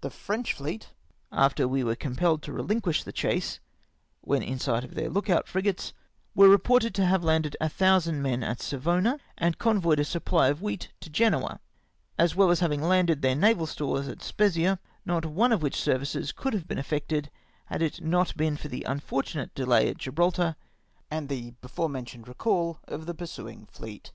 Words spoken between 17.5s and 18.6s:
had it not been